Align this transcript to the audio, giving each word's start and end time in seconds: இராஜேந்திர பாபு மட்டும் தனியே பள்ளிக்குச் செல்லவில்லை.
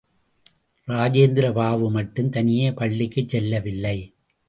இராஜேந்திர 0.87 1.53
பாபு 1.53 1.89
மட்டும் 1.89 2.29
தனியே 2.29 2.71
பள்ளிக்குச் 2.71 3.29
செல்லவில்லை. 3.29 3.97